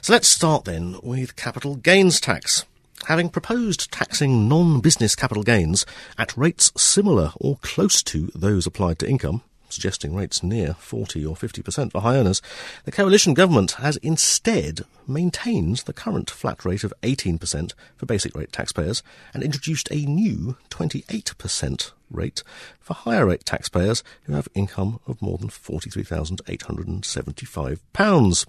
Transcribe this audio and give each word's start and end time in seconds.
So 0.00 0.12
let's 0.12 0.28
start 0.28 0.64
then 0.64 0.96
with 1.02 1.36
capital 1.36 1.76
gains 1.76 2.20
tax. 2.20 2.64
Having 3.06 3.30
proposed 3.30 3.92
taxing 3.92 4.48
non-business 4.48 5.14
capital 5.14 5.44
gains 5.44 5.86
at 6.18 6.36
rates 6.36 6.72
similar 6.76 7.32
or 7.36 7.58
close 7.62 8.02
to 8.04 8.32
those 8.34 8.66
applied 8.66 8.98
to 8.98 9.08
income, 9.08 9.42
suggesting 9.68 10.14
rates 10.14 10.42
near 10.42 10.74
40 10.74 11.24
or 11.24 11.34
50% 11.34 11.92
for 11.92 12.00
high 12.00 12.16
earners, 12.16 12.42
the 12.84 12.92
coalition 12.92 13.34
government 13.34 13.72
has 13.72 13.96
instead 13.98 14.80
maintained 15.06 15.76
the 15.78 15.92
current 15.92 16.30
flat 16.30 16.64
rate 16.64 16.84
of 16.84 16.94
18% 17.02 17.74
for 17.96 18.06
basic 18.06 18.34
rate 18.36 18.52
taxpayers 18.52 19.02
and 19.34 19.42
introduced 19.42 19.90
a 19.90 20.06
new 20.06 20.56
28% 20.70 21.90
rate 22.10 22.42
for 22.80 22.94
higher 22.94 23.26
rate 23.26 23.44
taxpayers 23.44 24.02
who 24.24 24.32
have 24.32 24.48
income 24.54 24.98
of 25.06 25.20
more 25.20 25.36
than 25.38 25.48
£43,875. 25.48 28.46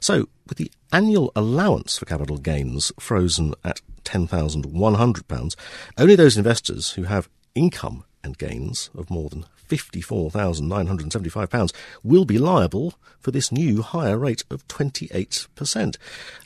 So, 0.00 0.28
with 0.46 0.58
the 0.58 0.70
annual 0.92 1.32
allowance 1.34 1.98
for 1.98 2.04
capital 2.04 2.38
gains 2.38 2.92
frozen 2.98 3.54
at 3.64 3.80
£10,100, 4.04 5.56
only 5.96 6.14
those 6.14 6.36
investors 6.36 6.92
who 6.92 7.02
have 7.04 7.28
income 7.54 8.04
and 8.22 8.36
gains 8.38 8.90
of 8.96 9.10
more 9.10 9.30
than 9.30 9.46
£54,975 9.68 11.72
will 12.02 12.24
be 12.24 12.38
liable 12.38 12.94
for 13.18 13.30
this 13.30 13.52
new 13.52 13.82
higher 13.82 14.18
rate 14.18 14.44
of 14.50 14.66
28%. 14.68 15.96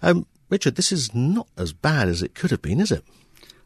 Um, 0.03 0.27
Richard, 0.49 0.77
this 0.77 0.93
is 0.93 1.15
not 1.15 1.49
as 1.57 1.73
bad 1.73 2.09
as 2.09 2.23
it 2.23 2.35
could 2.35 2.51
have 2.51 2.63
been, 2.63 2.81
is 2.81 2.93
it? 2.93 3.05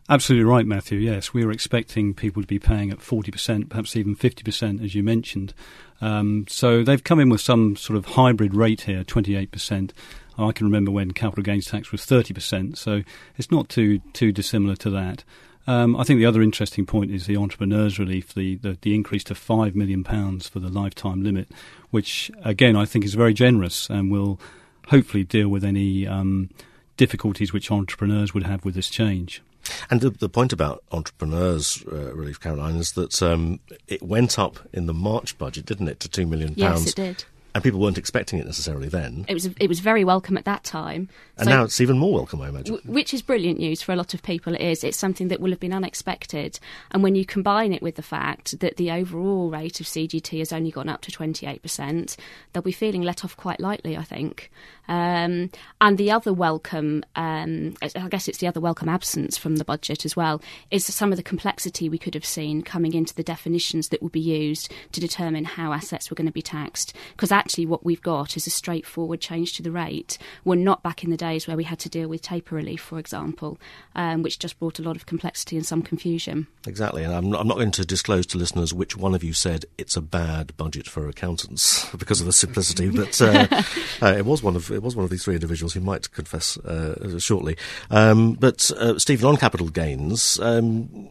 Absolutely 0.08 0.44
right, 0.44 0.66
Matthew. 0.66 0.98
Yes, 0.98 1.34
we 1.34 1.44
were 1.44 1.50
expecting 1.50 2.14
people 2.14 2.40
to 2.40 2.46
be 2.46 2.60
paying 2.60 2.92
at 2.92 2.98
40%, 2.98 3.68
perhaps 3.68 3.96
even 3.96 4.14
50%, 4.14 4.84
as 4.84 4.94
you 4.94 5.02
mentioned. 5.02 5.52
Um, 6.00 6.44
so 6.48 6.84
they've 6.84 7.02
come 7.02 7.18
in 7.18 7.28
with 7.28 7.40
some 7.40 7.74
sort 7.74 7.96
of 7.96 8.04
hybrid 8.04 8.54
rate 8.54 8.82
here, 8.82 9.02
28%. 9.02 9.90
I 10.38 10.52
can 10.52 10.66
remember 10.66 10.92
when 10.92 11.12
capital 11.12 11.42
gains 11.42 11.66
tax 11.66 11.90
was 11.90 12.02
30%, 12.02 12.76
so 12.76 13.02
it's 13.36 13.50
not 13.50 13.68
too 13.68 14.00
too 14.12 14.32
dissimilar 14.32 14.76
to 14.76 14.90
that. 14.90 15.24
Um, 15.66 15.96
I 15.96 16.04
think 16.04 16.18
the 16.18 16.26
other 16.26 16.42
interesting 16.42 16.86
point 16.86 17.10
is 17.10 17.26
the 17.26 17.36
entrepreneurs 17.36 17.98
relief, 17.98 18.34
the, 18.34 18.56
the, 18.56 18.78
the 18.80 18.94
increase 18.94 19.24
to 19.24 19.34
£5 19.34 19.74
million 19.74 20.04
for 20.04 20.60
the 20.60 20.68
lifetime 20.68 21.22
limit, 21.22 21.48
which, 21.90 22.30
again, 22.44 22.76
I 22.76 22.84
think 22.84 23.04
is 23.04 23.14
very 23.14 23.34
generous 23.34 23.90
and 23.90 24.10
will 24.10 24.40
hopefully 24.88 25.24
deal 25.24 25.48
with 25.48 25.64
any 25.64 26.06
um, 26.06 26.50
difficulties 26.96 27.52
which 27.52 27.70
entrepreneurs 27.70 28.32
would 28.32 28.44
have 28.44 28.64
with 28.64 28.74
this 28.74 28.88
change. 28.88 29.42
And 29.90 30.00
the, 30.00 30.10
the 30.10 30.28
point 30.28 30.52
about 30.52 30.84
entrepreneurs 30.92 31.84
uh, 31.90 32.14
relief, 32.14 32.38
Caroline, 32.38 32.76
is 32.76 32.92
that 32.92 33.20
um, 33.20 33.58
it 33.88 34.00
went 34.00 34.38
up 34.38 34.60
in 34.72 34.86
the 34.86 34.94
March 34.94 35.36
budget, 35.38 35.66
didn't 35.66 35.88
it, 35.88 35.98
to 36.00 36.08
two 36.08 36.26
million 36.26 36.54
pounds? 36.54 36.86
Yes, 36.86 36.88
it 36.90 36.96
did 36.96 37.24
and 37.56 37.64
people 37.64 37.80
weren't 37.80 37.96
expecting 37.96 38.38
it 38.38 38.44
necessarily 38.44 38.88
then. 38.88 39.24
It 39.28 39.34
was 39.34 39.46
it 39.58 39.68
was 39.68 39.80
very 39.80 40.04
welcome 40.04 40.36
at 40.36 40.44
that 40.44 40.62
time, 40.62 41.08
and 41.38 41.48
so, 41.48 41.50
now 41.50 41.64
it's 41.64 41.80
even 41.80 41.98
more 41.98 42.12
welcome, 42.12 42.42
I 42.42 42.50
imagine. 42.50 42.76
W- 42.76 42.92
which 42.92 43.14
is 43.14 43.22
brilliant 43.22 43.58
news 43.58 43.80
for 43.80 43.92
a 43.92 43.96
lot 43.96 44.12
of 44.12 44.22
people. 44.22 44.54
It 44.54 44.60
is. 44.60 44.84
It's 44.84 44.98
something 44.98 45.28
that 45.28 45.40
will 45.40 45.50
have 45.50 45.60
been 45.60 45.72
unexpected, 45.72 46.60
and 46.90 47.02
when 47.02 47.14
you 47.14 47.24
combine 47.24 47.72
it 47.72 47.80
with 47.80 47.94
the 47.94 48.02
fact 48.02 48.60
that 48.60 48.76
the 48.76 48.90
overall 48.90 49.50
rate 49.50 49.80
of 49.80 49.86
CGT 49.86 50.38
has 50.40 50.52
only 50.52 50.70
gone 50.70 50.90
up 50.90 51.00
to 51.02 51.10
twenty 51.10 51.46
eight 51.46 51.62
percent, 51.62 52.18
they'll 52.52 52.62
be 52.62 52.72
feeling 52.72 53.00
let 53.00 53.24
off 53.24 53.36
quite 53.38 53.58
lightly, 53.58 53.96
I 53.96 54.04
think. 54.04 54.50
Um, 54.88 55.50
and 55.80 55.98
the 55.98 56.10
other 56.10 56.32
welcome, 56.32 57.04
um, 57.16 57.74
I 57.82 58.08
guess 58.08 58.28
it's 58.28 58.38
the 58.38 58.46
other 58.46 58.60
welcome 58.60 58.88
absence 58.88 59.36
from 59.36 59.56
the 59.56 59.64
budget 59.64 60.04
as 60.04 60.14
well, 60.14 60.40
is 60.70 60.84
some 60.84 61.10
of 61.10 61.16
the 61.16 61.22
complexity 61.22 61.88
we 61.88 61.98
could 61.98 62.14
have 62.14 62.24
seen 62.24 62.62
coming 62.62 62.94
into 62.94 63.14
the 63.14 63.22
definitions 63.22 63.88
that 63.88 64.02
would 64.02 64.12
be 64.12 64.20
used 64.20 64.72
to 64.92 65.00
determine 65.00 65.44
how 65.44 65.72
assets 65.72 66.10
were 66.10 66.14
going 66.14 66.26
to 66.26 66.32
be 66.32 66.42
taxed. 66.42 66.94
Because 67.12 67.30
actually, 67.46 67.64
what 67.64 67.84
we've 67.84 68.02
got 68.02 68.36
is 68.36 68.48
a 68.48 68.50
straightforward 68.50 69.20
change 69.20 69.52
to 69.52 69.62
the 69.62 69.70
rate. 69.70 70.18
We're 70.44 70.56
not 70.56 70.82
back 70.82 71.04
in 71.04 71.10
the 71.10 71.16
days 71.16 71.46
where 71.46 71.56
we 71.56 71.62
had 71.62 71.78
to 71.78 71.88
deal 71.88 72.08
with 72.08 72.20
taper 72.20 72.56
relief, 72.56 72.80
for 72.80 72.98
example, 72.98 73.56
um, 73.94 74.24
which 74.24 74.40
just 74.40 74.58
brought 74.58 74.80
a 74.80 74.82
lot 74.82 74.96
of 74.96 75.06
complexity 75.06 75.56
and 75.56 75.64
some 75.64 75.80
confusion. 75.80 76.48
Exactly. 76.66 77.04
And 77.04 77.14
I'm 77.14 77.30
not, 77.30 77.40
I'm 77.40 77.46
not 77.46 77.54
going 77.54 77.70
to 77.70 77.84
disclose 77.84 78.26
to 78.26 78.38
listeners 78.38 78.74
which 78.74 78.96
one 78.96 79.14
of 79.14 79.22
you 79.22 79.32
said 79.32 79.64
it's 79.78 79.96
a 79.96 80.00
bad 80.00 80.56
budget 80.56 80.88
for 80.88 81.08
accountants 81.08 81.88
because 81.96 82.18
of 82.18 82.26
the 82.26 82.32
simplicity, 82.32 82.90
but 82.96 83.22
uh, 83.22 83.46
uh, 84.02 84.14
it 84.18 84.26
was 84.26 84.42
one 84.42 84.56
of 84.56 84.72
it 84.72 84.82
was 84.82 84.96
one 84.96 85.04
of 85.04 85.10
these 85.10 85.22
three 85.22 85.34
individuals 85.34 85.72
who 85.72 85.80
might 85.80 86.10
confess 86.10 86.58
uh, 86.58 87.16
shortly. 87.20 87.56
Um, 87.92 88.32
but 88.32 88.72
uh, 88.72 88.98
Stephen, 88.98 89.28
on 89.28 89.36
capital 89.36 89.68
gains, 89.68 90.40
um, 90.40 91.10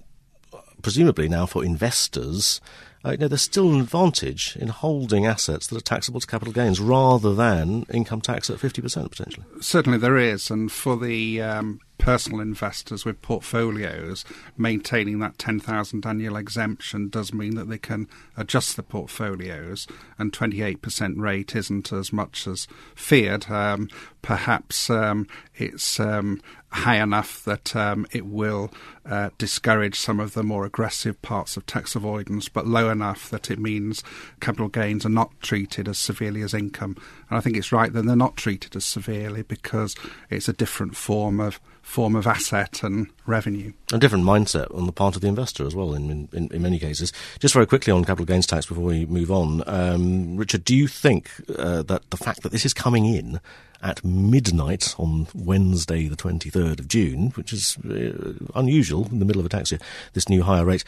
presumably 0.86 1.28
now 1.28 1.48
for 1.48 1.66
investors, 1.66 2.62
uh, 3.04 3.10
you 3.10 3.18
know, 3.18 3.28
there's 3.28 3.42
still 3.42 3.74
an 3.74 3.82
advantage 3.82 4.56
in 4.56 4.68
holding 4.68 5.26
assets 5.26 5.66
that 5.66 5.76
are 5.76 5.82
taxable 5.82 6.20
to 6.20 6.28
capital 6.28 6.54
gains 6.54 6.80
rather 6.80 7.34
than 7.34 7.88
income 7.92 8.22
tax 8.22 8.52
at 8.52 8.58
50% 8.58 9.10
potentially. 9.10 9.48
Certainly 9.60 9.98
there 9.98 10.16
is. 10.16 10.52
And 10.52 10.72
for 10.72 10.96
the 10.96 11.42
um, 11.42 11.80
personal 11.98 12.40
investors 12.40 13.04
with 13.04 13.20
portfolios, 13.24 14.26
maintaining 14.58 15.18
that 15.20 15.40
10,000 15.40 16.06
annual 16.06 16.36
exemption 16.36 17.10
does 17.10 17.34
mean 17.34 17.56
that 17.56 17.68
they 17.68 17.80
can 17.80 18.08
adjust 18.38 18.76
the 18.76 18.84
portfolios, 18.84 19.88
and 20.20 20.32
28% 20.32 21.18
rate 21.18 21.56
isn't 21.56 21.92
as 21.92 22.14
much 22.14 22.46
as 22.46 22.68
feared. 22.94 23.50
Um, 23.50 23.90
perhaps 24.22 24.90
um, 24.92 25.28
it's 25.56 26.00
um, 26.00 26.42
high 26.76 27.02
enough 27.02 27.44
that 27.46 27.76
um, 27.76 28.06
it 28.12 28.26
will 28.26 28.72
uh, 29.06 29.30
discourage 29.38 29.98
some 29.98 30.20
of 30.20 30.34
the 30.34 30.44
more 30.44 30.66
aggressive 30.66 31.22
parts 31.22 31.56
of 31.56 31.66
tax 31.66 31.96
avoidance, 31.96 32.50
but 32.50 32.68
low 32.68 32.90
enough 32.90 33.30
that 33.30 33.50
it 33.50 33.58
means 33.60 34.04
capital 34.42 34.68
gains 34.68 35.06
are 35.06 35.10
not 35.10 35.32
treated 35.42 35.88
as 35.88 35.98
severely 35.98 36.42
as 36.42 36.54
income. 36.54 36.98
And 37.30 37.38
I 37.38 37.42
think 37.42 37.56
it's 37.56 37.72
right 37.72 37.92
that 37.94 38.06
they're 38.06 38.16
not 38.16 38.36
treated 38.36 38.76
as 38.76 38.86
severely 38.86 39.42
because 39.42 39.96
it's 40.30 40.50
a 40.50 40.54
different 40.54 40.96
form 40.96 41.40
of 41.40 41.60
form 41.86 42.16
of 42.16 42.26
asset 42.26 42.82
and 42.84 43.08
revenue. 43.28 43.72
A 43.94 44.00
different 44.00 44.26
mindset 44.26 44.76
on 44.76 44.88
the 44.88 44.92
part 44.92 45.16
of 45.16 45.22
the 45.22 45.28
investor 45.28 45.66
as 45.66 45.76
well, 45.76 45.94
in, 45.94 46.28
in, 46.34 46.50
in 46.52 46.62
many 46.62 46.80
cases. 46.80 47.14
Just 47.40 47.54
very 47.54 47.68
quickly 47.68 47.94
on 47.94 48.04
capital 48.04 48.26
gains 48.26 48.48
tax 48.48 48.66
before 48.66 48.84
we 48.84 49.06
move 49.06 49.32
on. 49.32 49.64
Um, 49.68 50.36
Richard, 50.36 50.66
do 50.66 50.76
you 50.76 50.88
think 50.88 51.30
uh, 51.58 51.84
that 51.84 52.10
the 52.10 52.18
fact 52.18 52.42
that 52.42 52.52
this 52.52 52.66
is 52.66 52.74
coming 52.74 53.06
in 53.06 53.40
at 53.84 54.04
midnight 54.04 54.96
on 54.98 55.28
Wednesday, 55.36 56.08
the 56.08 56.18
23rd 56.18 56.80
of 56.80 56.88
June, 56.88 57.30
which 57.36 57.54
is 57.54 57.78
uh, 57.86 58.34
unusual 58.56 59.08
in 59.12 59.20
the 59.20 59.26
middle 59.26 59.40
of 59.40 59.46
a 59.46 59.50
tax 59.50 59.72
year, 59.72 59.80
this 60.14 60.28
new 60.28 60.42
higher 60.42 60.66
rate, 60.66 60.84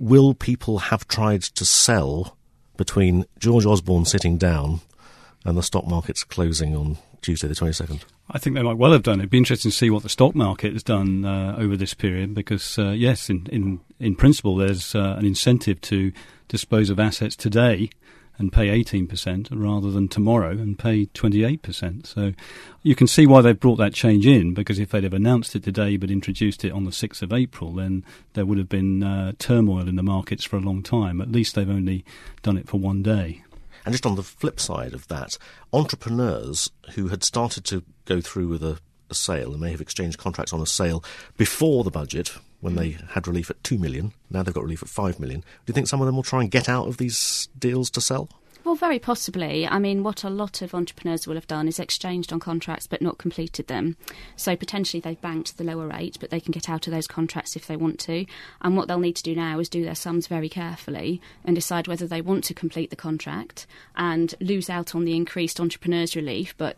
will 0.00 0.34
people 0.34 0.78
have 0.78 1.06
tried 1.06 1.42
to 1.42 1.64
sell 1.64 2.36
between 2.76 3.24
George 3.38 3.64
Osborne 3.64 4.04
sitting 4.04 4.36
down 4.36 4.80
and 5.44 5.56
the 5.56 5.62
stock 5.62 5.86
market's 5.86 6.24
closing 6.24 6.76
on 6.76 6.98
Tuesday, 7.22 7.48
the 7.48 7.54
22nd? 7.54 8.02
I 8.30 8.38
think 8.38 8.56
they 8.56 8.62
might 8.62 8.76
well 8.76 8.92
have 8.92 9.02
done. 9.02 9.20
It'd 9.20 9.30
be 9.30 9.38
interesting 9.38 9.70
to 9.70 9.76
see 9.76 9.90
what 9.90 10.02
the 10.02 10.08
stock 10.08 10.34
market 10.34 10.72
has 10.72 10.82
done 10.82 11.24
uh, 11.24 11.56
over 11.58 11.76
this 11.76 11.94
period 11.94 12.34
because, 12.34 12.78
uh, 12.78 12.90
yes, 12.90 13.28
in, 13.28 13.46
in, 13.50 13.80
in 13.98 14.14
principle, 14.14 14.56
there's 14.56 14.94
uh, 14.94 15.16
an 15.18 15.26
incentive 15.26 15.80
to 15.82 16.12
dispose 16.48 16.90
of 16.90 17.00
assets 17.00 17.36
today 17.36 17.90
and 18.40 18.52
pay 18.52 18.82
18% 18.82 19.48
rather 19.52 19.90
than 19.90 20.08
tomorrow 20.08 20.52
and 20.52 20.78
pay 20.78 21.06
28%. 21.06 22.06
So 22.06 22.32
you 22.82 22.94
can 22.94 23.06
see 23.06 23.26
why 23.26 23.42
they've 23.42 23.58
brought 23.58 23.76
that 23.76 23.92
change 23.92 24.26
in 24.26 24.54
because 24.54 24.78
if 24.78 24.90
they'd 24.90 25.04
have 25.04 25.12
announced 25.12 25.54
it 25.54 25.62
today 25.62 25.98
but 25.98 26.10
introduced 26.10 26.64
it 26.64 26.72
on 26.72 26.84
the 26.84 26.90
6th 26.90 27.20
of 27.20 27.34
April, 27.34 27.74
then 27.74 28.02
there 28.32 28.46
would 28.46 28.56
have 28.56 28.70
been 28.70 29.02
uh, 29.02 29.32
turmoil 29.38 29.86
in 29.86 29.96
the 29.96 30.02
markets 30.02 30.42
for 30.44 30.56
a 30.56 30.60
long 30.60 30.82
time. 30.82 31.20
At 31.20 31.30
least 31.30 31.54
they've 31.54 31.68
only 31.68 32.02
done 32.42 32.56
it 32.56 32.66
for 32.66 32.78
one 32.78 33.02
day. 33.02 33.42
And 33.90 33.92
just 33.92 34.06
on 34.06 34.14
the 34.14 34.22
flip 34.22 34.60
side 34.60 34.94
of 34.94 35.08
that, 35.08 35.36
entrepreneurs 35.72 36.70
who 36.94 37.08
had 37.08 37.24
started 37.24 37.64
to 37.64 37.82
go 38.04 38.20
through 38.20 38.46
with 38.46 38.62
a, 38.62 38.78
a 39.10 39.16
sale 39.16 39.50
and 39.50 39.60
may 39.60 39.72
have 39.72 39.80
exchanged 39.80 40.16
contracts 40.16 40.52
on 40.52 40.60
a 40.60 40.66
sale 40.66 41.02
before 41.36 41.82
the 41.82 41.90
budget, 41.90 42.38
when 42.60 42.76
they 42.76 42.90
had 43.08 43.26
relief 43.26 43.50
at 43.50 43.64
2 43.64 43.78
million, 43.78 44.12
now 44.30 44.44
they've 44.44 44.54
got 44.54 44.62
relief 44.62 44.84
at 44.84 44.88
5 44.88 45.18
million. 45.18 45.40
Do 45.40 45.46
you 45.66 45.74
think 45.74 45.88
some 45.88 46.00
of 46.00 46.06
them 46.06 46.14
will 46.14 46.22
try 46.22 46.40
and 46.40 46.52
get 46.52 46.68
out 46.68 46.86
of 46.86 46.98
these 46.98 47.48
deals 47.58 47.90
to 47.90 48.00
sell? 48.00 48.28
Well, 48.62 48.74
very 48.74 48.98
possibly. 48.98 49.66
I 49.66 49.78
mean, 49.78 50.02
what 50.02 50.22
a 50.22 50.28
lot 50.28 50.60
of 50.60 50.74
entrepreneurs 50.74 51.26
will 51.26 51.34
have 51.34 51.46
done 51.46 51.66
is 51.66 51.78
exchanged 51.78 52.30
on 52.32 52.40
contracts 52.40 52.86
but 52.86 53.00
not 53.00 53.16
completed 53.16 53.68
them. 53.68 53.96
So 54.36 54.54
potentially 54.54 55.00
they've 55.00 55.20
banked 55.20 55.56
the 55.56 55.64
lower 55.64 55.88
rate, 55.88 56.18
but 56.20 56.28
they 56.30 56.40
can 56.40 56.52
get 56.52 56.68
out 56.68 56.86
of 56.86 56.92
those 56.92 57.06
contracts 57.06 57.56
if 57.56 57.66
they 57.66 57.76
want 57.76 57.98
to. 58.00 58.26
And 58.60 58.76
what 58.76 58.86
they'll 58.86 58.98
need 58.98 59.16
to 59.16 59.22
do 59.22 59.34
now 59.34 59.58
is 59.60 59.70
do 59.70 59.82
their 59.82 59.94
sums 59.94 60.26
very 60.26 60.50
carefully 60.50 61.22
and 61.42 61.56
decide 61.56 61.88
whether 61.88 62.06
they 62.06 62.20
want 62.20 62.44
to 62.44 62.54
complete 62.54 62.90
the 62.90 62.96
contract 62.96 63.66
and 63.96 64.34
lose 64.40 64.68
out 64.68 64.94
on 64.94 65.04
the 65.04 65.16
increased 65.16 65.58
entrepreneurs 65.58 66.14
relief, 66.14 66.54
but 66.58 66.76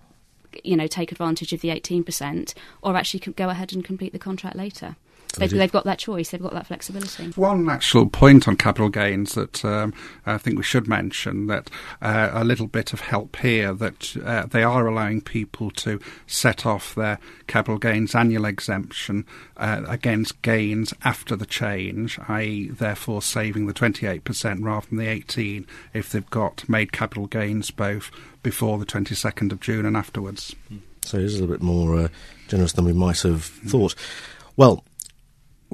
you 0.62 0.76
know, 0.76 0.86
take 0.86 1.10
advantage 1.10 1.52
of 1.52 1.62
the 1.62 1.68
18%, 1.68 2.54
or 2.82 2.96
actually 2.96 3.20
go 3.32 3.48
ahead 3.48 3.72
and 3.72 3.84
complete 3.84 4.12
the 4.12 4.18
contract 4.18 4.54
later. 4.54 4.96
They've, 5.32 5.50
they've, 5.50 5.72
got 5.72 5.84
that 5.84 5.98
choice. 5.98 6.30
They've 6.30 6.42
got 6.42 6.52
that 6.52 6.66
flexibility. 6.66 7.30
One 7.32 7.68
actual 7.68 8.06
point 8.08 8.46
on 8.46 8.56
capital 8.56 8.88
gains 8.88 9.34
that 9.34 9.64
um, 9.64 9.94
I 10.26 10.38
think 10.38 10.56
we 10.56 10.62
should 10.62 10.86
mention 10.86 11.46
that 11.46 11.70
uh, 12.00 12.30
a 12.32 12.44
little 12.44 12.66
bit 12.66 12.92
of 12.92 13.00
help 13.00 13.36
here 13.36 13.72
that 13.74 14.16
uh, 14.24 14.46
they 14.46 14.62
are 14.62 14.86
allowing 14.86 15.20
people 15.20 15.70
to 15.72 16.00
set 16.26 16.66
off 16.66 16.94
their 16.94 17.18
capital 17.46 17.78
gains 17.78 18.14
annual 18.14 18.44
exemption 18.44 19.26
uh, 19.56 19.82
against 19.88 20.40
gains 20.42 20.92
after 21.04 21.36
the 21.36 21.46
change, 21.46 22.18
i.e., 22.28 22.68
therefore 22.68 23.22
saving 23.22 23.66
the 23.66 23.74
28% 23.74 24.64
rather 24.64 24.86
than 24.88 24.98
the 24.98 25.08
18 25.08 25.66
if 25.94 26.10
they've 26.10 26.30
got 26.30 26.68
made 26.68 26.92
capital 26.92 27.26
gains 27.26 27.70
both 27.70 28.10
before 28.42 28.78
the 28.78 28.86
22nd 28.86 29.52
of 29.52 29.60
June 29.60 29.86
and 29.86 29.96
afterwards. 29.96 30.54
So 31.04 31.18
it 31.18 31.24
is 31.24 31.36
a 31.36 31.40
little 31.40 31.54
bit 31.54 31.62
more 31.62 31.98
uh, 31.98 32.08
generous 32.48 32.72
than 32.72 32.84
we 32.84 32.92
might 32.92 33.20
have 33.22 33.44
thought. 33.44 33.94
Well, 34.56 34.84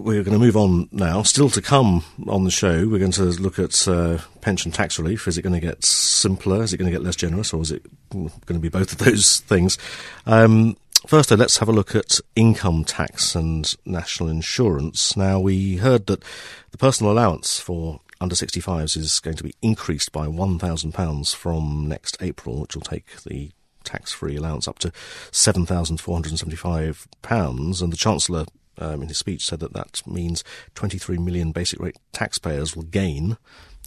we're 0.04 0.22
going 0.22 0.38
to 0.38 0.44
move 0.44 0.56
on 0.56 0.88
now. 0.92 1.22
Still 1.22 1.50
to 1.50 1.62
come 1.62 2.04
on 2.26 2.44
the 2.44 2.50
show, 2.50 2.88
we're 2.88 2.98
going 2.98 3.12
to 3.12 3.24
look 3.24 3.58
at 3.58 3.88
uh, 3.88 4.18
pension 4.40 4.72
tax 4.72 4.98
relief. 4.98 5.28
Is 5.28 5.38
it 5.38 5.42
going 5.42 5.54
to 5.54 5.60
get 5.60 5.84
simpler? 5.84 6.62
Is 6.62 6.72
it 6.72 6.78
going 6.78 6.90
to 6.90 6.96
get 6.96 7.04
less 7.04 7.16
generous? 7.16 7.52
Or 7.52 7.62
is 7.62 7.72
it 7.72 7.84
going 8.10 8.30
to 8.46 8.58
be 8.58 8.68
both 8.68 8.92
of 8.92 8.98
those 8.98 9.40
things? 9.46 9.78
Um, 10.26 10.76
first, 11.06 11.28
though, 11.28 11.36
let's 11.36 11.58
have 11.58 11.68
a 11.68 11.72
look 11.72 11.94
at 11.94 12.20
income 12.36 12.84
tax 12.84 13.34
and 13.34 13.74
national 13.84 14.28
insurance. 14.28 15.16
Now, 15.16 15.40
we 15.40 15.76
heard 15.76 16.06
that 16.06 16.22
the 16.70 16.78
personal 16.78 17.12
allowance 17.12 17.60
for 17.60 18.00
under 18.20 18.34
65s 18.34 18.96
is 18.96 19.20
going 19.20 19.36
to 19.36 19.44
be 19.44 19.54
increased 19.62 20.10
by 20.12 20.26
£1,000 20.26 21.34
from 21.34 21.86
next 21.88 22.16
April, 22.20 22.60
which 22.60 22.74
will 22.74 22.82
take 22.82 23.22
the 23.22 23.52
tax 23.84 24.12
free 24.12 24.36
allowance 24.36 24.68
up 24.68 24.78
to 24.80 24.90
£7,475. 25.30 27.82
And 27.82 27.92
the 27.92 27.96
Chancellor 27.96 28.44
um, 28.78 29.02
in 29.02 29.08
his 29.08 29.18
speech 29.18 29.44
said 29.44 29.60
that 29.60 29.72
that 29.72 30.02
means 30.06 30.44
23 30.74 31.18
million 31.18 31.52
basic 31.52 31.80
rate 31.80 31.96
taxpayers 32.12 32.74
will 32.74 32.84
gain 32.84 33.36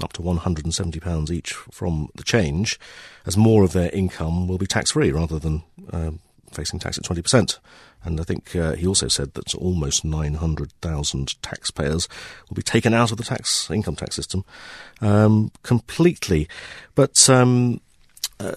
up 0.01 0.13
to 0.13 0.21
£170 0.21 1.31
each 1.31 1.53
from 1.53 2.09
the 2.15 2.23
change, 2.23 2.79
as 3.25 3.37
more 3.37 3.63
of 3.63 3.73
their 3.73 3.91
income 3.91 4.47
will 4.47 4.57
be 4.57 4.67
tax 4.67 4.91
free 4.91 5.11
rather 5.11 5.39
than 5.39 5.63
uh, 5.91 6.11
facing 6.51 6.79
tax 6.79 6.97
at 6.97 7.03
20%. 7.03 7.59
And 8.03 8.19
I 8.19 8.23
think 8.23 8.55
uh, 8.55 8.73
he 8.73 8.87
also 8.87 9.07
said 9.07 9.35
that 9.35 9.53
almost 9.55 10.03
900,000 10.03 11.41
taxpayers 11.41 12.07
will 12.49 12.55
be 12.55 12.63
taken 12.63 12.93
out 12.93 13.11
of 13.11 13.17
the 13.17 13.23
tax 13.23 13.69
income 13.69 13.95
tax 13.95 14.15
system 14.15 14.43
um, 15.01 15.51
completely. 15.61 16.47
But 16.95 17.29
um, 17.29 17.79
uh, 18.39 18.55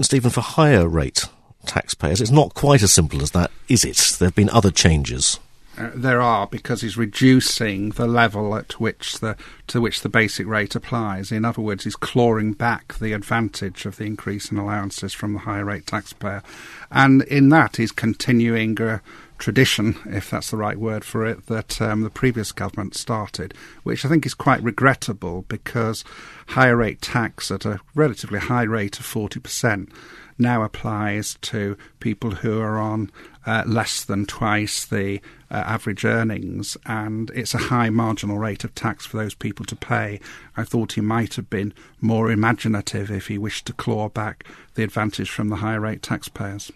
Stephen, 0.00 0.30
for 0.30 0.40
higher 0.40 0.88
rate 0.88 1.24
taxpayers, 1.66 2.22
it's 2.22 2.30
not 2.30 2.54
quite 2.54 2.82
as 2.82 2.92
simple 2.92 3.22
as 3.22 3.32
that, 3.32 3.50
is 3.68 3.84
it? 3.84 4.16
There 4.18 4.28
have 4.28 4.34
been 4.34 4.50
other 4.50 4.70
changes. 4.70 5.38
Uh, 5.80 5.90
there 5.94 6.20
are 6.20 6.46
because 6.46 6.82
he's 6.82 6.98
reducing 6.98 7.90
the 7.90 8.06
level 8.06 8.54
at 8.54 8.78
which 8.78 9.20
the 9.20 9.34
to 9.66 9.80
which 9.80 10.02
the 10.02 10.08
basic 10.08 10.46
rate 10.46 10.74
applies. 10.74 11.32
In 11.32 11.44
other 11.44 11.62
words, 11.62 11.84
he's 11.84 11.96
clawing 11.96 12.52
back 12.52 12.98
the 12.98 13.14
advantage 13.14 13.86
of 13.86 13.96
the 13.96 14.04
increase 14.04 14.50
in 14.50 14.58
allowances 14.58 15.14
from 15.14 15.32
the 15.32 15.38
higher 15.40 15.64
rate 15.64 15.86
taxpayer, 15.86 16.42
and 16.90 17.22
in 17.22 17.48
that 17.48 17.76
he's 17.76 17.92
continuing 17.92 18.80
a 18.80 19.00
tradition, 19.40 19.96
if 20.06 20.30
that's 20.30 20.50
the 20.50 20.56
right 20.56 20.78
word 20.78 21.04
for 21.04 21.26
it, 21.26 21.46
that 21.46 21.80
um, 21.80 22.02
the 22.02 22.10
previous 22.10 22.52
government 22.52 22.94
started, 22.94 23.54
which 23.82 24.04
I 24.04 24.08
think 24.08 24.24
is 24.24 24.34
quite 24.34 24.62
regrettable 24.62 25.44
because 25.48 26.04
higher 26.48 26.76
rate 26.76 27.00
tax 27.00 27.50
at 27.50 27.64
a 27.64 27.80
relatively 27.94 28.38
high 28.38 28.62
rate 28.62 29.00
of 29.00 29.06
forty 29.06 29.40
percent 29.40 29.90
now 30.38 30.62
applies 30.62 31.36
to 31.42 31.76
people 31.98 32.30
who 32.30 32.60
are 32.60 32.78
on 32.78 33.10
uh, 33.44 33.62
less 33.66 34.04
than 34.04 34.24
twice 34.24 34.86
the 34.86 35.20
uh, 35.50 35.54
average 35.54 36.04
earnings, 36.04 36.76
and 36.86 37.30
it's 37.30 37.54
a 37.54 37.58
high 37.58 37.90
marginal 37.90 38.38
rate 38.38 38.64
of 38.64 38.74
tax 38.74 39.04
for 39.04 39.16
those 39.16 39.34
people 39.34 39.66
to 39.66 39.76
pay. 39.76 40.20
I 40.56 40.64
thought 40.64 40.92
he 40.92 41.00
might 41.00 41.34
have 41.34 41.50
been 41.50 41.74
more 42.00 42.30
imaginative 42.30 43.10
if 43.10 43.26
he 43.26 43.36
wished 43.36 43.66
to 43.66 43.72
claw 43.72 44.08
back 44.08 44.46
the 44.74 44.84
advantage 44.84 45.30
from 45.30 45.48
the 45.48 45.56
higher 45.56 45.80
rate 45.80 46.02
taxpayers. 46.02 46.70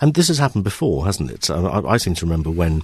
And 0.00 0.14
this 0.14 0.28
has 0.28 0.38
happened 0.38 0.64
before, 0.64 1.04
hasn't 1.06 1.30
it? 1.30 1.50
I, 1.50 1.80
I 1.80 1.96
seem 1.96 2.14
to 2.14 2.26
remember 2.26 2.50
when 2.50 2.82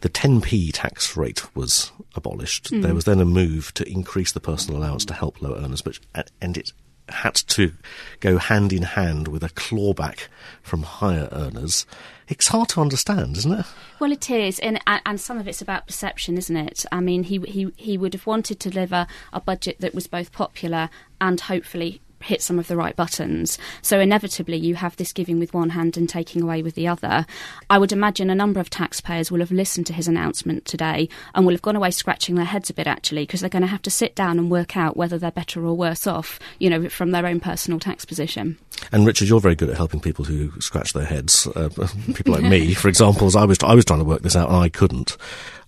the 0.00 0.08
10p 0.08 0.70
tax 0.74 1.16
rate 1.16 1.54
was 1.54 1.92
abolished. 2.14 2.70
Mm. 2.70 2.82
There 2.82 2.94
was 2.94 3.04
then 3.04 3.20
a 3.20 3.24
move 3.24 3.72
to 3.74 3.88
increase 3.88 4.32
the 4.32 4.40
personal 4.40 4.80
allowance 4.80 5.04
to 5.06 5.14
help 5.14 5.40
low 5.40 5.54
earners, 5.54 5.80
but 5.82 5.98
and 6.40 6.56
it 6.56 6.72
had 7.08 7.34
to 7.34 7.72
go 8.20 8.38
hand 8.38 8.72
in 8.72 8.82
hand 8.82 9.28
with 9.28 9.42
a 9.42 9.48
clawback 9.48 10.28
from 10.62 10.82
higher 10.82 11.28
earners. 11.32 11.86
It's 12.28 12.48
hard 12.48 12.68
to 12.70 12.80
understand, 12.80 13.36
isn't 13.38 13.52
it? 13.52 13.66
Well, 14.00 14.12
it 14.12 14.30
is, 14.30 14.58
and 14.60 14.80
and 14.86 15.20
some 15.20 15.38
of 15.38 15.46
it's 15.46 15.62
about 15.62 15.86
perception, 15.86 16.38
isn't 16.38 16.56
it? 16.56 16.84
I 16.90 17.00
mean, 17.00 17.24
he 17.24 17.38
he 17.40 17.72
he 17.76 17.98
would 17.98 18.14
have 18.14 18.26
wanted 18.26 18.60
to 18.60 18.70
deliver 18.70 19.06
a 19.32 19.40
budget 19.40 19.80
that 19.80 19.94
was 19.94 20.06
both 20.06 20.32
popular 20.32 20.90
and 21.20 21.40
hopefully 21.40 22.00
hit 22.22 22.42
some 22.42 22.58
of 22.58 22.68
the 22.68 22.76
right 22.76 22.96
buttons. 22.96 23.58
So 23.82 24.00
inevitably, 24.00 24.56
you 24.56 24.74
have 24.76 24.96
this 24.96 25.12
giving 25.12 25.38
with 25.38 25.54
one 25.54 25.70
hand 25.70 25.96
and 25.96 26.08
taking 26.08 26.42
away 26.42 26.62
with 26.62 26.74
the 26.74 26.88
other. 26.88 27.26
I 27.70 27.78
would 27.78 27.92
imagine 27.92 28.30
a 28.30 28.34
number 28.34 28.60
of 28.60 28.70
taxpayers 28.70 29.30
will 29.30 29.40
have 29.40 29.52
listened 29.52 29.86
to 29.88 29.92
his 29.92 30.08
announcement 30.08 30.64
today 30.64 31.08
and 31.34 31.44
will 31.44 31.54
have 31.54 31.62
gone 31.62 31.76
away 31.76 31.90
scratching 31.90 32.34
their 32.34 32.44
heads 32.44 32.70
a 32.70 32.74
bit 32.74 32.86
actually, 32.86 33.22
because 33.22 33.40
they're 33.40 33.50
going 33.50 33.62
to 33.62 33.68
have 33.68 33.82
to 33.82 33.90
sit 33.90 34.14
down 34.14 34.38
and 34.38 34.50
work 34.50 34.76
out 34.76 34.96
whether 34.96 35.18
they're 35.18 35.30
better 35.30 35.64
or 35.64 35.74
worse 35.76 36.06
off, 36.06 36.38
you 36.58 36.70
know, 36.70 36.88
from 36.88 37.10
their 37.10 37.26
own 37.26 37.40
personal 37.40 37.78
tax 37.78 38.04
position. 38.04 38.58
And 38.90 39.06
Richard, 39.06 39.28
you're 39.28 39.40
very 39.40 39.54
good 39.54 39.70
at 39.70 39.76
helping 39.76 40.00
people 40.00 40.24
who 40.24 40.60
scratch 40.60 40.92
their 40.92 41.04
heads. 41.04 41.46
Uh, 41.46 41.68
people 42.14 42.34
like 42.34 42.44
me, 42.44 42.74
for 42.74 42.88
example, 42.88 43.26
as 43.26 43.36
I 43.36 43.44
was 43.44 43.58
I 43.62 43.74
was 43.74 43.84
trying 43.84 44.00
to 44.00 44.04
work 44.04 44.22
this 44.22 44.36
out 44.36 44.48
and 44.48 44.56
I 44.56 44.68
couldn't. 44.68 45.16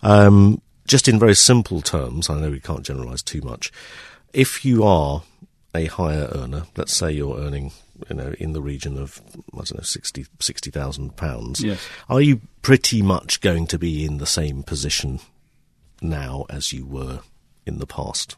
Um, 0.02 0.61
just 0.87 1.08
in 1.08 1.18
very 1.18 1.34
simple 1.34 1.80
terms, 1.80 2.28
I 2.28 2.38
know 2.38 2.50
we 2.50 2.61
can't 2.61 2.84
generalise 2.84 3.23
too 3.23 3.40
much. 3.40 3.73
If 4.32 4.64
you 4.64 4.84
are 4.84 5.23
a 5.75 5.87
higher 5.87 6.28
earner, 6.35 6.64
let's 6.76 6.95
say 6.95 7.11
you're 7.12 7.38
earning, 7.38 7.73
you 8.09 8.16
know, 8.16 8.35
in 8.38 8.52
the 8.52 8.62
region 8.62 8.97
of 8.97 9.21
I 9.52 9.57
don't 9.57 9.76
know, 9.76 9.83
sixty 9.83 10.26
sixty 10.40 10.71
thousand 10.71 11.16
pounds. 11.16 11.62
Yes. 11.62 11.87
Are 12.09 12.21
you 12.21 12.40
pretty 12.62 13.02
much 13.02 13.40
going 13.40 13.66
to 13.69 13.78
be 13.78 14.04
in 14.04 14.19
the 14.19 14.26
same 14.26 14.62
position 14.62 15.21
now 16.00 16.47
as 16.49 16.73
you 16.73 16.87
were 16.87 17.21
in 17.66 17.78
the 17.78 17.87
past? 17.87 18.37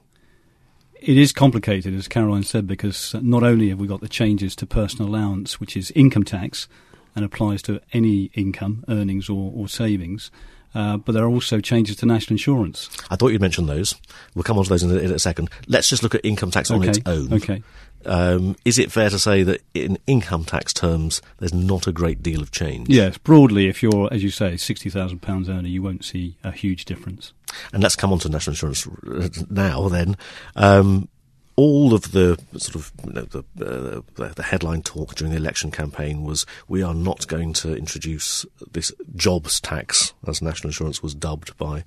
It 1.00 1.18
is 1.18 1.32
complicated, 1.32 1.94
as 1.94 2.08
Caroline 2.08 2.42
said, 2.42 2.66
because 2.66 3.14
not 3.20 3.42
only 3.42 3.68
have 3.68 3.78
we 3.78 3.86
got 3.86 4.00
the 4.00 4.08
changes 4.08 4.56
to 4.56 4.66
personal 4.66 5.10
allowance, 5.10 5.60
which 5.60 5.76
is 5.76 5.90
income 5.90 6.24
tax, 6.24 6.68
and 7.14 7.24
applies 7.24 7.62
to 7.62 7.80
any 7.92 8.30
income, 8.34 8.84
earnings, 8.88 9.28
or, 9.28 9.52
or 9.54 9.68
savings. 9.68 10.30
Uh, 10.76 10.98
but 10.98 11.12
there 11.12 11.24
are 11.24 11.28
also 11.30 11.58
changes 11.58 11.96
to 11.96 12.04
national 12.06 12.34
insurance. 12.34 12.90
I 13.10 13.16
thought 13.16 13.28
you'd 13.32 13.40
mention 13.40 13.64
those. 13.64 13.94
We'll 14.34 14.42
come 14.42 14.58
on 14.58 14.64
to 14.64 14.68
those 14.68 14.82
in 14.82 14.90
a, 14.90 14.96
in 14.98 15.10
a 15.10 15.18
second. 15.18 15.48
Let's 15.68 15.88
just 15.88 16.02
look 16.02 16.14
at 16.14 16.20
income 16.22 16.50
tax 16.50 16.70
on 16.70 16.80
Okay, 16.80 16.90
its 16.90 17.00
own. 17.06 17.32
okay. 17.32 17.62
Um, 18.04 18.56
is 18.64 18.78
it 18.78 18.92
fair 18.92 19.08
to 19.08 19.18
say 19.18 19.42
that 19.42 19.62
in 19.74 19.98
income 20.06 20.44
tax 20.44 20.72
terms, 20.74 21.22
there's 21.38 21.54
not 21.54 21.86
a 21.86 21.92
great 21.92 22.22
deal 22.22 22.42
of 22.42 22.50
change? 22.52 22.88
Yes, 22.90 23.16
broadly, 23.18 23.68
if 23.68 23.82
you're, 23.82 24.12
as 24.12 24.22
you 24.22 24.30
say, 24.30 24.56
sixty 24.58 24.90
thousand 24.90 25.22
pounds 25.22 25.48
earner, 25.48 25.66
you 25.66 25.82
won't 25.82 26.04
see 26.04 26.36
a 26.44 26.52
huge 26.52 26.84
difference. 26.84 27.32
And 27.72 27.82
let's 27.82 27.96
come 27.96 28.12
on 28.12 28.18
to 28.20 28.28
national 28.28 28.56
insurance 28.56 29.50
now. 29.50 29.88
Then, 29.88 30.16
um, 30.56 31.08
all 31.56 31.94
of 31.94 32.12
the 32.12 32.38
sort 32.58 32.74
of 32.74 32.92
you 33.06 33.12
know, 33.12 33.22
the, 33.22 34.04
uh, 34.22 34.32
the 34.34 34.42
headline 34.42 34.82
talk 34.82 35.14
during 35.14 35.32
the 35.32 35.38
election 35.38 35.70
campaign 35.70 36.22
was 36.22 36.44
we 36.68 36.82
are 36.82 36.94
not 36.94 37.26
going 37.26 37.54
to 37.54 37.74
introduce 37.74 38.44
this 38.70 38.92
jobs 39.14 39.60
tax, 39.60 40.12
as 40.26 40.42
national 40.42 40.68
insurance 40.68 41.02
was 41.02 41.14
dubbed 41.14 41.56
by 41.56 41.84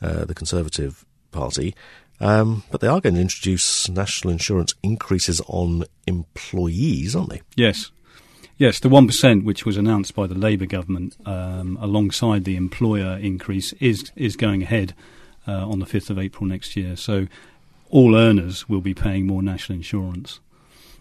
uh, 0.00 0.24
the 0.24 0.34
Conservative 0.34 1.04
Party. 1.32 1.74
Um, 2.20 2.64
but 2.70 2.80
they 2.80 2.88
are 2.88 3.00
going 3.00 3.14
to 3.16 3.20
introduce 3.20 3.88
national 3.88 4.32
insurance 4.32 4.74
increases 4.82 5.40
on 5.46 5.84
employees, 6.06 7.14
aren't 7.14 7.30
they? 7.30 7.42
Yes. 7.56 7.90
Yes, 8.56 8.80
the 8.80 8.88
1%, 8.88 9.44
which 9.44 9.64
was 9.64 9.76
announced 9.76 10.16
by 10.16 10.26
the 10.26 10.34
Labour 10.34 10.66
government 10.66 11.16
um, 11.24 11.78
alongside 11.80 12.44
the 12.44 12.56
employer 12.56 13.16
increase, 13.16 13.72
is, 13.74 14.10
is 14.16 14.34
going 14.34 14.64
ahead 14.64 14.94
uh, 15.46 15.68
on 15.68 15.78
the 15.78 15.86
5th 15.86 16.10
of 16.10 16.18
April 16.18 16.46
next 16.46 16.76
year. 16.76 16.96
So 16.96 17.28
all 17.90 18.14
earners 18.16 18.68
will 18.68 18.80
be 18.80 18.94
paying 18.94 19.26
more 19.26 19.42
national 19.42 19.76
insurance, 19.76 20.40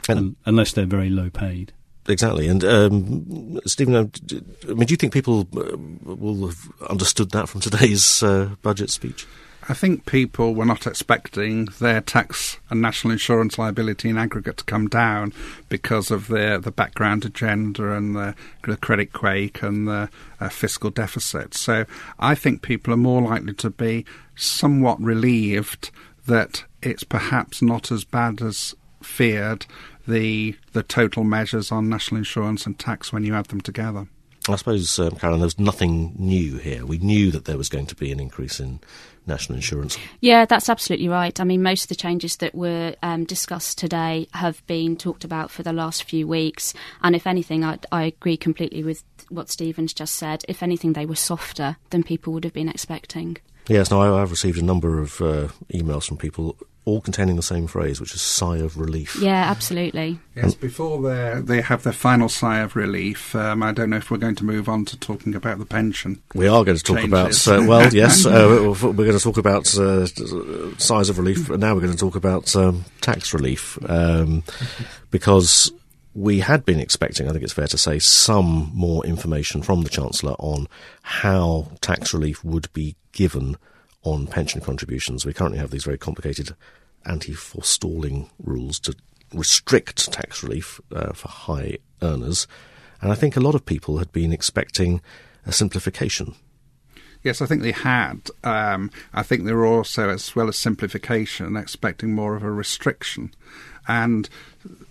And- 0.10 0.20
un- 0.20 0.36
unless 0.46 0.72
they're 0.74 0.86
very 0.86 1.10
low 1.10 1.30
paid. 1.30 1.74
Exactly. 2.10 2.48
And 2.48 2.64
um, 2.64 3.60
Stephen, 3.66 4.06
d- 4.26 4.42
I 4.64 4.74
mean, 4.74 4.88
do 4.88 4.94
you 4.94 4.98
think 4.98 5.12
people 5.12 5.46
uh, 5.58 5.76
will 6.06 6.48
have 6.48 6.72
understood 6.90 7.32
that 7.32 7.50
from 7.50 7.60
today's 7.60 8.24
uh, 8.24 8.52
budget 8.62 8.90
speech? 8.90 9.28
I 9.70 9.74
think 9.74 10.06
people 10.06 10.56
were 10.56 10.64
not 10.64 10.88
expecting 10.88 11.66
their 11.82 12.00
tax 12.00 12.58
and 12.70 12.82
national 12.82 13.12
insurance 13.12 13.58
liability 13.60 14.08
in 14.10 14.18
aggregate 14.18 14.56
to 14.58 14.64
come 14.64 14.88
down 14.88 15.34
because 15.68 16.10
of 16.10 16.28
the 16.30 16.58
the 16.64 16.72
background 16.72 17.26
agenda 17.26 17.92
and 17.92 18.16
the, 18.16 18.34
the 18.64 18.78
credit 18.78 19.12
quake 19.12 19.62
and 19.62 19.86
the 19.86 20.08
uh, 20.40 20.48
fiscal 20.48 20.90
deficit. 20.90 21.54
So 21.56 21.84
I 22.18 22.34
think 22.36 22.62
people 22.62 22.94
are 22.94 22.98
more 22.98 23.22
likely 23.22 23.54
to 23.56 23.70
be 23.70 24.06
somewhat 24.38 25.02
relieved 25.02 25.92
that 26.28 26.64
it's 26.82 27.04
perhaps 27.04 27.62
not 27.62 27.92
as 27.92 28.04
bad 28.04 28.42
as 28.42 28.76
feared 29.02 29.66
the 30.08 30.56
the 30.74 30.84
total 30.84 31.24
measures 31.24 31.72
on 31.72 31.90
national 31.90 32.18
insurance 32.20 32.66
and 32.66 32.80
tax 32.80 33.12
when 33.12 33.24
you 33.24 33.36
add 33.36 33.46
them 33.48 33.62
together. 33.62 34.08
I 34.50 34.56
suppose, 34.56 34.98
um, 34.98 35.12
Karen, 35.18 35.40
there 35.40 35.46
was 35.46 35.60
nothing 35.60 36.16
new 36.18 36.58
here. 36.58 36.86
We 36.86 37.00
knew 37.00 37.32
that 37.32 37.46
there 37.46 37.58
was 37.58 37.68
going 37.68 37.88
to 37.88 37.96
be 37.96 38.14
an 38.14 38.20
increase 38.20 38.62
in 38.62 38.80
national 39.26 39.58
insurance. 39.58 39.98
Yeah, 40.22 40.46
that's 40.46 40.70
absolutely 40.70 41.10
right. 41.10 41.38
I 41.38 41.44
mean, 41.44 41.62
most 41.62 41.84
of 41.84 41.90
the 41.90 41.96
changes 41.96 42.38
that 42.38 42.56
were 42.56 42.96
um, 43.04 43.26
discussed 43.26 43.78
today 43.78 44.28
have 44.34 44.66
been 44.66 44.96
talked 44.96 45.26
about 45.26 45.52
for 45.52 45.64
the 45.64 45.74
last 45.74 46.04
few 46.04 46.26
weeks. 46.28 46.74
And 47.02 47.14
if 47.14 47.28
anything, 47.28 47.66
I, 47.66 47.80
I 47.92 48.04
agree 48.04 48.38
completely 48.38 48.84
with 48.84 49.04
what 49.30 49.50
Stephen's 49.50 49.94
just 49.94 50.16
said. 50.16 50.44
If 50.48 50.64
anything, 50.64 50.94
they 50.94 51.06
were 51.06 51.16
softer 51.16 51.76
than 51.90 52.04
people 52.04 52.32
would 52.34 52.46
have 52.46 52.54
been 52.54 52.70
expecting. 52.70 53.38
Yes, 53.68 53.92
no, 53.92 54.02
I, 54.02 54.22
I've 54.22 54.32
received 54.32 54.58
a 54.58 54.64
number 54.64 55.02
of 55.02 55.22
uh, 55.22 55.48
emails 55.74 56.08
from 56.08 56.18
people, 56.18 56.58
all 56.86 57.02
containing 57.02 57.36
the 57.36 57.44
same 57.44 57.68
phrase, 57.68 58.00
which 58.00 58.14
is 58.16 58.22
sigh 58.22 58.58
of 58.58 58.78
relief. 58.78 59.18
Yeah, 59.22 59.50
absolutely. 59.50 60.20
Yes, 60.36 60.56
before 60.56 61.02
they 61.02 61.42
they 61.42 61.62
have 61.62 61.84
their 61.84 61.94
final 61.94 62.30
sigh 62.30 62.60
of 62.60 62.76
relief, 62.76 63.36
um, 63.36 63.62
I 63.62 63.74
don't 63.74 63.90
know 63.90 63.98
if 63.98 64.10
we're 64.10 64.18
going 64.18 64.36
to 64.36 64.46
move 64.46 64.70
on 64.70 64.86
to 64.86 64.98
talking 64.98 65.36
about 65.36 65.60
the 65.60 65.66
pension. 65.66 66.22
We 66.34 66.48
are 66.48 66.64
going 66.64 66.78
to 66.78 66.84
talk 66.84 66.98
Changes. 67.00 67.48
about, 67.48 67.64
uh, 67.64 67.68
well, 67.68 67.94
yes, 67.94 68.26
uh, 68.26 68.48
we're 68.82 68.92
we're 68.92 69.06
going 69.06 69.18
to 69.18 69.24
talk 69.24 69.38
about 69.38 69.78
uh, 69.78 70.06
size 70.78 71.10
of 71.10 71.18
relief, 71.18 71.50
and 71.50 71.60
now 71.60 71.74
we're 71.74 71.82
going 71.82 71.94
to 71.94 71.98
talk 71.98 72.16
about 72.16 72.56
um, 72.56 72.86
tax 73.02 73.34
relief, 73.34 73.78
um, 73.90 74.44
because 75.12 75.72
we 76.18 76.40
had 76.40 76.66
been 76.66 76.80
expecting, 76.80 77.28
I 77.28 77.32
think 77.32 77.44
it's 77.44 77.54
fair 77.54 77.68
to 77.68 77.78
say, 77.78 78.00
some 78.00 78.72
more 78.74 79.06
information 79.06 79.62
from 79.62 79.84
the 79.84 79.90
Chancellor 79.90 80.34
on 80.40 80.68
how 81.04 81.70
tax 81.80 82.12
relief 82.12 82.44
would 82.44 82.74
be 82.74 82.96
given 83.18 83.58
on 84.04 84.28
pension 84.28 84.62
contributions. 84.62 85.26
We 85.26 85.34
currently 85.34 85.58
have 85.58 85.72
these 85.72 85.84
very 85.84 85.98
complicated 85.98 86.56
anti-forestalling 87.06 88.30
rules 88.38 88.80
to 88.82 88.96
restrict 89.34 90.14
tax 90.14 90.44
relief 90.44 90.80
uh, 90.96 91.14
for 91.14 91.28
high 91.28 91.80
earners, 92.04 92.48
and 93.02 93.12
I 93.12 93.16
think 93.16 93.36
a 93.36 93.42
lot 93.42 93.56
of 93.56 93.66
people 93.66 93.98
had 93.98 94.12
been 94.12 94.32
expecting 94.32 95.02
a 95.48 95.52
simplification. 95.52 96.36
Yes, 97.24 97.42
I 97.42 97.46
think 97.46 97.62
they 97.62 97.72
had. 97.72 98.30
Um, 98.44 98.92
I 99.14 99.24
think 99.24 99.44
they 99.44 99.54
were 99.54 99.66
also, 99.66 100.10
as 100.10 100.36
well 100.36 100.48
as 100.48 100.58
simplification, 100.58 101.56
expecting 101.58 102.14
more 102.14 102.36
of 102.36 102.44
a 102.44 102.52
restriction. 102.52 103.34
And 103.88 104.30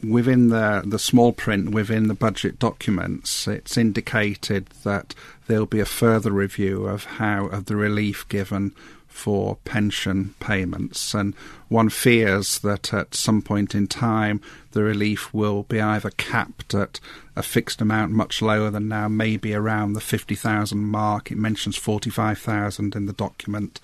within 0.03 0.49
the 0.49 0.83
the 0.85 0.99
small 0.99 1.33
print 1.33 1.71
within 1.71 2.09
the 2.09 2.15
budget 2.15 2.59
documents, 2.59 3.47
it's 3.47 3.77
indicated 3.77 4.69
that 4.85 5.15
there'll 5.47 5.67
be 5.67 5.81
a 5.81 5.87
further 5.87 6.31
review 6.31 6.87
of 6.87 7.05
how 7.05 7.47
of 7.47 7.67
the 7.67 7.77
relief 7.77 8.27
given 8.29 8.75
for 9.17 9.57
pension 9.65 10.35
payments, 10.41 11.15
and 11.15 11.35
one 11.69 11.89
fears 11.89 12.59
that 12.59 12.93
at 12.93 13.15
some 13.15 13.41
point 13.41 13.75
in 13.75 13.87
time 13.87 14.43
the 14.73 14.83
relief 14.83 15.33
will 15.33 15.63
be 15.63 15.81
either 15.81 16.11
capped 16.11 16.75
at 16.75 17.01
a 17.35 17.43
fixed 17.43 17.81
amount 17.81 18.13
much 18.13 18.43
lower 18.43 18.71
than 18.71 18.89
now, 18.89 19.09
maybe 19.09 19.55
around 19.55 19.95
the 19.95 20.03
50,000 20.03 20.79
mark. 20.79 21.31
It 21.31 21.39
mentions 21.39 21.77
45,000 21.77 22.95
in 22.95 23.07
the 23.07 23.15
document. 23.15 23.81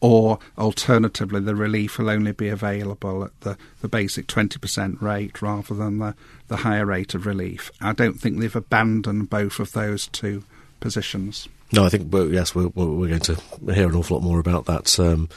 Or 0.00 0.40
alternatively, 0.58 1.40
the 1.40 1.54
relief 1.54 1.96
will 1.96 2.10
only 2.10 2.32
be 2.32 2.48
available 2.48 3.22
at 3.22 3.40
the, 3.42 3.56
the 3.82 3.88
basic 3.88 4.26
20% 4.26 5.00
rate 5.00 5.40
rather 5.40 5.74
than 5.74 5.98
the, 5.98 6.16
the 6.48 6.58
higher 6.58 6.84
rate 6.84 7.14
of 7.14 7.24
relief. 7.24 7.70
I 7.80 7.92
don't 7.92 8.20
think 8.20 8.40
they've 8.40 8.56
abandoned 8.56 9.30
both 9.30 9.60
of 9.60 9.72
those 9.72 10.08
two 10.08 10.42
positions. 10.80 11.48
No, 11.72 11.84
I 11.84 11.88
think 11.88 12.12
yes, 12.12 12.54
we're, 12.54 12.68
we're 12.68 12.86
we're 12.86 13.08
going 13.08 13.20
to 13.20 13.36
hear 13.72 13.88
an 13.88 13.96
awful 13.96 14.18
lot 14.18 14.22
more 14.22 14.38
about 14.38 14.66
that 14.66 14.98
um, 15.00 15.30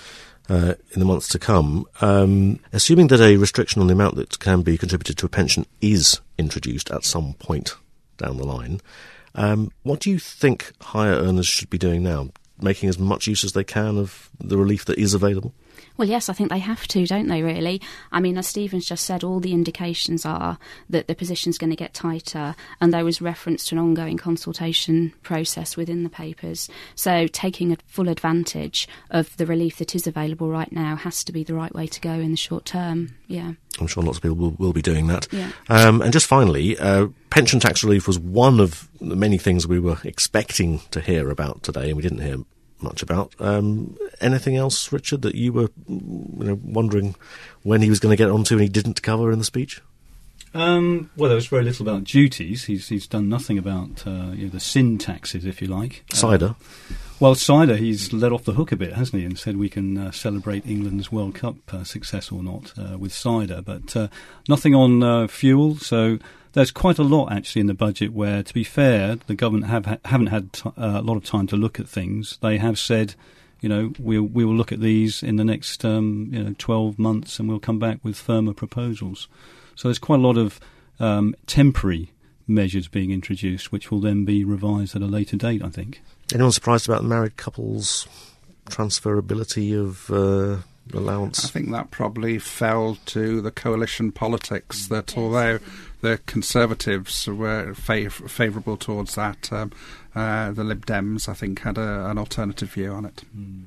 uh, 0.49 0.73
in 0.91 0.99
the 0.99 1.05
months 1.05 1.29
to 1.29 1.39
come. 1.39 1.85
Um, 2.01 2.59
assuming 2.73 3.07
that 3.07 3.21
a 3.21 3.37
restriction 3.37 3.81
on 3.81 3.87
the 3.87 3.93
amount 3.93 4.15
that 4.15 4.37
can 4.39 4.61
be 4.61 4.77
contributed 4.77 5.17
to 5.19 5.25
a 5.25 5.29
pension 5.29 5.65
is 5.79 6.19
introduced 6.37 6.91
at 6.91 7.05
some 7.05 7.35
point 7.35 7.75
down 8.17 8.37
the 8.37 8.45
line, 8.45 8.81
um, 9.33 9.71
what 9.83 10.01
do 10.01 10.11
you 10.11 10.19
think 10.19 10.73
higher 10.81 11.15
earners 11.15 11.47
should 11.47 11.69
be 11.69 11.77
doing 11.77 12.03
now? 12.03 12.29
Making 12.61 12.89
as 12.89 12.99
much 12.99 13.27
use 13.27 13.43
as 13.43 13.53
they 13.53 13.63
can 13.63 13.97
of 13.97 14.29
the 14.39 14.57
relief 14.57 14.85
that 14.85 14.97
is 14.97 15.13
available. 15.13 15.53
Well, 15.97 16.07
yes, 16.07 16.29
I 16.29 16.33
think 16.33 16.49
they 16.49 16.59
have 16.59 16.87
to, 16.89 17.05
don't 17.05 17.27
they, 17.27 17.41
really? 17.41 17.81
I 18.11 18.19
mean, 18.19 18.37
as 18.37 18.47
Stephen's 18.47 18.85
just 18.85 19.05
said, 19.05 19.23
all 19.23 19.39
the 19.39 19.53
indications 19.53 20.25
are 20.25 20.57
that 20.89 21.07
the 21.07 21.15
position's 21.15 21.57
going 21.57 21.69
to 21.69 21.75
get 21.75 21.93
tighter, 21.93 22.55
and 22.81 22.93
there 22.93 23.05
was 23.05 23.21
reference 23.21 23.65
to 23.65 23.75
an 23.75 23.79
ongoing 23.79 24.17
consultation 24.17 25.13
process 25.23 25.77
within 25.77 26.03
the 26.03 26.09
papers. 26.09 26.69
So, 26.95 27.27
taking 27.27 27.71
a 27.71 27.77
full 27.87 28.09
advantage 28.09 28.87
of 29.09 29.35
the 29.37 29.45
relief 29.45 29.77
that 29.77 29.95
is 29.95 30.07
available 30.07 30.49
right 30.49 30.71
now 30.71 30.95
has 30.95 31.23
to 31.25 31.31
be 31.31 31.43
the 31.43 31.53
right 31.53 31.73
way 31.73 31.87
to 31.87 32.01
go 32.01 32.11
in 32.11 32.31
the 32.31 32.37
short 32.37 32.65
term. 32.65 33.15
Yeah. 33.27 33.53
I'm 33.79 33.87
sure 33.87 34.03
lots 34.03 34.17
of 34.17 34.23
people 34.23 34.37
will, 34.37 34.51
will 34.51 34.73
be 34.73 34.81
doing 34.81 35.07
that. 35.07 35.27
Yeah. 35.31 35.51
Um, 35.69 36.01
and 36.01 36.13
just 36.13 36.27
finally, 36.27 36.77
uh, 36.77 37.07
pension 37.29 37.59
tax 37.59 37.83
relief 37.83 38.07
was 38.07 38.17
one 38.17 38.59
of 38.59 38.87
the 39.01 39.15
many 39.15 39.37
things 39.37 39.67
we 39.67 39.79
were 39.79 39.97
expecting 40.03 40.79
to 40.91 41.01
hear 41.01 41.29
about 41.29 41.63
today, 41.63 41.87
and 41.87 41.97
we 41.97 42.03
didn't 42.03 42.21
hear 42.21 42.37
much 42.85 43.03
about. 43.03 43.33
Um, 43.39 43.97
anything 44.21 44.55
else, 44.55 44.91
Richard, 44.91 45.23
that 45.23 45.35
you 45.35 45.51
were 45.51 45.69
you 45.87 46.31
know, 46.37 46.59
wondering 46.63 47.15
when 47.63 47.81
he 47.81 47.89
was 47.89 47.99
going 47.99 48.15
to 48.15 48.23
get 48.23 48.31
onto 48.31 48.55
and 48.55 48.61
he 48.61 48.69
didn't 48.69 49.01
cover 49.01 49.31
in 49.31 49.39
the 49.39 49.45
speech? 49.45 49.81
Um, 50.55 51.09
well, 51.17 51.27
there 51.27 51.35
was 51.35 51.47
very 51.47 51.63
little 51.65 51.87
about 51.87 52.05
duties. 52.05 52.63
He's 52.63 52.87
he's 52.87 53.07
done 53.07 53.27
nothing 53.27 53.57
about 53.57 54.07
uh, 54.07 54.31
you 54.33 54.45
know, 54.45 54.49
the 54.49 54.59
sin 54.61 54.97
taxes, 54.97 55.45
if 55.45 55.61
you 55.61 55.67
like. 55.67 56.05
Uh, 56.13 56.15
Cider. 56.15 56.55
well, 57.19 57.35
cider, 57.35 57.75
he's 57.75 58.13
let 58.13 58.31
off 58.31 58.45
the 58.45 58.53
hook 58.53 58.71
a 58.71 58.77
bit, 58.77 58.93
hasn't 58.93 59.19
he? 59.19 59.25
And 59.25 59.37
said 59.37 59.57
we 59.57 59.67
can 59.69 59.97
uh, 59.97 60.11
celebrate 60.11 60.65
England's 60.65 61.11
World 61.11 61.35
Cup 61.35 61.57
uh, 61.73 61.83
success 61.83 62.31
or 62.31 62.41
not 62.41 62.73
uh, 62.79 62.97
with 62.97 63.13
cider, 63.13 63.61
but 63.61 63.95
uh, 63.97 64.07
nothing 64.47 64.73
on 64.73 65.03
uh, 65.03 65.27
fuel. 65.27 65.75
So 65.75 66.19
there's 66.53 66.71
quite 66.71 66.99
a 66.99 67.03
lot 67.03 67.33
actually 67.33 67.59
in 67.59 67.67
the 67.67 67.73
budget 67.73 68.13
where, 68.13 68.41
to 68.41 68.53
be 68.53 68.63
fair, 68.63 69.17
the 69.27 69.35
government 69.35 69.65
have 69.65 69.85
ha- 69.85 69.97
haven't 70.05 70.27
had 70.27 70.53
t- 70.53 70.69
uh, 70.77 70.99
a 70.99 71.01
lot 71.01 71.17
of 71.17 71.25
time 71.25 71.47
to 71.47 71.57
look 71.57 71.81
at 71.81 71.89
things. 71.89 72.37
They 72.41 72.57
have 72.57 72.79
said. 72.79 73.15
You 73.61 73.69
know, 73.69 73.93
we'll 73.97 74.21
we 74.21 74.45
will 74.45 74.53
look 74.53 74.71
at 74.71 74.79
these 74.79 75.23
in 75.23 75.37
the 75.37 75.45
next 75.45 75.83
um, 75.83 76.29
you 76.31 76.43
know 76.43 76.53
twelve 76.57 76.99
months, 76.99 77.39
and 77.39 77.49
we'll 77.49 77.57
come 77.59 77.79
back 77.79 77.97
with 78.03 78.15
firmer 78.15 78.53
proposals. 78.53 79.27
So 79.75 79.87
there's 79.87 79.99
quite 79.99 80.19
a 80.19 80.23
lot 80.23 80.37
of 80.37 80.59
um, 80.99 81.35
temporary 81.47 82.11
measures 82.47 82.87
being 82.87 83.11
introduced, 83.11 83.71
which 83.71 83.91
will 83.91 83.99
then 83.99 84.25
be 84.25 84.43
revised 84.43 84.95
at 84.95 85.01
a 85.01 85.07
later 85.07 85.35
date. 85.37 85.63
I 85.63 85.69
think. 85.69 86.01
Anyone 86.33 86.51
surprised 86.51 86.87
about 86.87 87.03
the 87.03 87.07
married 87.07 87.37
couples' 87.37 88.07
transferability 88.69 89.79
of 89.79 90.09
uh, 90.09 90.61
I 91.45 91.47
think 91.47 91.71
that 91.71 91.91
probably 91.91 92.39
fell 92.39 92.97
to 93.07 93.41
the 93.41 93.51
coalition 93.51 94.11
politics 94.11 94.87
that 94.87 95.17
although 95.17 95.59
the 96.05 96.19
Conservatives 96.27 97.27
were 97.27 97.73
fav- 97.73 98.29
favourable 98.29 98.77
towards 98.77 99.15
that. 99.15 99.51
Um, 99.51 99.71
uh, 100.13 100.51
the 100.51 100.63
Lib 100.63 100.85
Dems, 100.85 101.27
I 101.27 101.33
think, 101.33 101.61
had 101.61 101.79
a, 101.79 102.09
an 102.09 102.19
alternative 102.19 102.71
view 102.71 102.91
on 102.91 103.05
it. 103.05 103.23
Mm. 103.35 103.63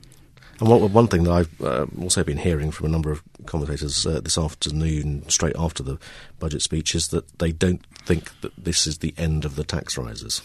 And 0.61 0.69
one, 0.69 0.93
one 0.93 1.07
thing 1.07 1.23
that 1.25 1.33
I've 1.33 1.63
uh, 1.63 1.87
also 2.01 2.25
been 2.25 2.39
hearing 2.39 2.71
from 2.71 2.87
a 2.87 2.89
number 2.89 3.13
of 3.13 3.23
commentators 3.47 4.05
uh, 4.07 4.21
this 4.21 4.37
afternoon, 4.37 5.29
straight 5.29 5.57
after 5.57 5.83
the 5.83 5.99
budget 6.39 6.63
speech, 6.63 6.95
is 6.95 7.09
that 7.09 7.39
they 7.39 7.53
don't 7.53 7.85
think 8.05 8.41
that 8.41 8.53
this 8.57 8.87
is 8.87 8.99
the 8.99 9.15
end 9.17 9.45
of 9.45 9.55
the 9.55 9.65
tax 9.65 9.97
rises. 9.97 10.43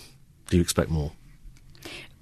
Do 0.50 0.58
you 0.58 0.62
expect 0.62 0.90
more? 0.90 1.14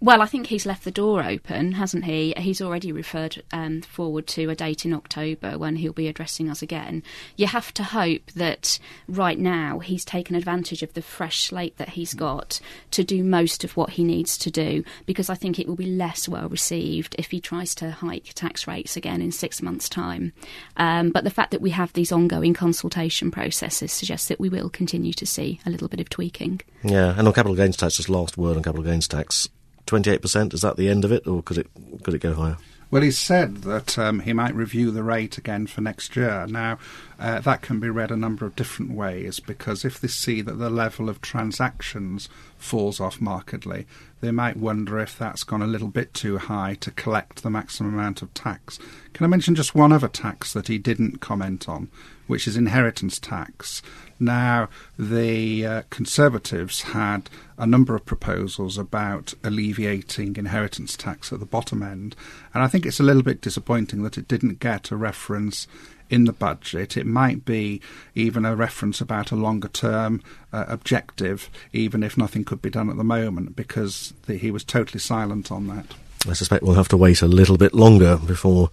Well, 0.04 0.24
I 0.24 0.26
think 0.26 0.48
he's 0.48 0.66
left 0.66 0.84
the 0.84 0.90
door 0.90 1.24
open, 1.24 1.74
hasn't 1.74 2.06
he? 2.06 2.34
He's 2.36 2.60
already 2.60 2.92
referred 2.92 3.44
um, 3.52 3.84
forward 3.84 4.26
to 4.30 4.50
a 4.50 4.56
date 4.56 4.84
in 4.84 4.94
October 4.94 5.60
when 5.60 5.76
he'll 5.76 5.94
be 5.94 6.08
addressing 6.08 6.50
us 6.50 6.64
again. 6.64 7.04
You 7.36 7.46
have 7.46 7.72
to 7.76 7.84
hope 7.84 8.32
that 8.32 8.80
right 9.08 9.38
now 9.38 9.78
he's 9.78 10.04
taken 10.04 10.36
advantage 10.36 10.82
of 10.82 10.96
the 10.96 11.04
fresh 11.04 11.44
slate 11.44 11.78
that 11.78 11.90
he's 11.90 12.16
got 12.16 12.60
to 12.90 13.04
do 13.04 13.24
most 13.24 13.64
of 13.64 13.78
what 13.78 13.92
he 13.92 14.04
needs 14.04 14.40
to 14.40 14.50
do, 14.50 14.84
because 15.06 15.30
I 15.30 15.36
think 15.36 15.60
it 15.60 15.68
will 15.68 15.76
be 15.76 15.86
less 15.86 16.28
well 16.28 16.50
received 16.50 17.16
if 17.20 17.30
he 17.30 17.40
tries 17.40 17.76
to 17.76 17.92
hike 17.92 18.34
tax 18.34 18.66
rates 18.66 18.98
again 18.98 19.22
in 19.22 19.32
six 19.32 19.62
months' 19.62 19.88
time. 19.88 20.34
Um, 20.78 21.12
but 21.12 21.26
the 21.26 21.30
fact 21.30 21.52
that 21.52 21.62
we 21.62 21.70
have 21.70 21.94
these 21.94 22.12
ongoing 22.12 22.56
consultation 22.56 23.30
processes 23.30 23.92
suggests 23.92 24.30
that 24.30 24.40
we 24.40 24.50
will 24.50 24.72
continue 24.72 25.14
to 25.14 25.28
see 25.28 25.60
a 25.64 25.70
little 25.70 25.88
bit 25.88 26.00
of 26.00 26.10
tweaking. 26.10 26.62
Yeah, 26.82 27.14
and 27.16 27.28
on 27.28 27.36
capital 27.36 27.56
gains 27.56 27.78
tax, 27.78 27.98
just 27.98 28.10
last 28.10 28.36
word 28.36 28.58
on 28.58 28.64
capital 28.64 28.84
gains 28.84 29.08
tax 29.08 29.48
28%, 29.88 30.54
is 30.54 30.62
that 30.62 30.78
the 30.78 30.90
end 30.90 31.06
of 31.06 31.12
it, 31.12 31.28
or 31.28 31.42
could 31.44 31.58
it, 31.58 31.68
could 32.04 32.14
it 32.14 32.20
go 32.20 32.34
higher? 32.34 32.58
Well, 32.92 33.02
he 33.02 33.12
said 33.12 33.58
that 33.64 33.98
um, 33.98 34.20
he 34.20 34.34
might 34.34 34.54
review 34.54 34.92
the 34.92 35.02
rate 35.02 35.38
again 35.38 35.66
for 35.66 35.80
next 35.80 36.16
year. 36.18 36.46
Now, 36.48 36.78
uh, 37.22 37.40
that 37.40 37.62
can 37.62 37.80
be 37.80 37.88
read 37.88 38.10
a 38.10 38.18
number 38.18 38.48
of 38.48 38.56
different 38.56 38.92
ways 38.92 39.40
because 39.40 39.86
if 39.86 40.00
they 40.00 40.08
see 40.08 40.42
that 40.42 40.58
the 40.58 40.72
level 40.72 41.08
of 41.08 41.22
transactions 41.22 42.28
falls 42.58 43.00
off 43.00 43.22
markedly, 43.22 43.86
they 44.22 44.32
might 44.32 44.58
wonder 44.58 44.98
if 44.98 45.18
that's 45.20 45.44
gone 45.44 45.62
a 45.62 45.68
little 45.68 45.88
bit 45.88 46.16
too 46.16 46.40
high 46.40 46.74
to 46.80 46.90
collect 46.90 47.44
the 47.44 47.50
maximum 47.52 47.94
amount 47.94 48.24
of 48.24 48.34
tax. 48.34 48.80
Can 49.14 49.24
I 49.24 49.28
mention 49.28 49.54
just 49.54 49.76
one 49.76 49.92
other 49.92 50.08
tax 50.08 50.52
that 50.54 50.68
he 50.68 50.80
didn't 50.80 51.22
comment 51.22 51.70
on, 51.70 51.90
which 52.26 52.48
is 52.48 52.58
inheritance 52.58 53.20
tax? 53.20 53.84
Now, 54.20 54.70
the 54.98 55.66
uh, 55.66 55.82
Conservatives 55.92 56.82
had 56.82 57.30
a 57.58 57.68
number 57.68 57.94
of 57.96 58.06
proposals 58.06 58.80
about 58.80 59.36
alleviating 59.44 60.38
inheritance 60.38 60.98
tax 60.98 61.32
at 61.32 61.40
the 61.40 61.46
bottom 61.46 61.84
end, 61.84 62.16
and 62.54 62.64
I 62.64 62.68
think 62.68 62.88
it's 62.88 63.00
a 63.00 63.04
little 63.04 63.24
bit 63.24 63.42
disappointing 63.42 64.02
that 64.04 64.18
it 64.18 64.28
didn't 64.28 64.60
get 64.60 64.90
a 64.90 64.96
reference 64.96 65.68
in 66.12 66.26
the 66.26 66.34
budget. 66.34 66.98
It 66.98 67.08
might 67.08 67.46
be 67.46 67.82
even 68.14 68.46
a 68.46 68.56
reference 68.56 69.02
about 69.02 69.32
a 69.32 69.36
longer 69.36 69.70
term 69.70 70.22
uh, 70.54 70.66
objective, 70.68 71.50
even 71.72 72.04
if 72.04 72.18
nothing 72.18 72.44
could 72.44 72.62
be 72.62 72.70
done 72.70 72.90
at 72.90 72.98
the 72.98 73.04
moment, 73.04 73.56
because 73.56 74.14
the, 74.28 74.36
he 74.36 74.52
was 74.52 74.64
totally 74.64 75.00
silent 75.00 75.52
on 75.52 75.68
that. 75.68 75.86
I 76.30 76.34
suspect 76.34 76.64
we'll 76.64 76.76
have 76.76 76.90
to 76.90 76.98
wait 76.98 77.24
a 77.24 77.28
little 77.28 77.58
bit 77.58 77.74
longer 77.74 78.18
before 78.18 78.70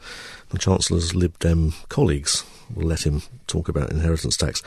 the 0.51 0.59
Chancellor's 0.59 1.15
Lib 1.15 1.39
Dem 1.39 1.73
colleagues 1.89 2.45
will 2.75 2.87
let 2.87 3.07
him 3.07 3.23
talk 3.47 3.69
about 3.69 3.91
inheritance 3.91 4.37
tax. 4.37 4.61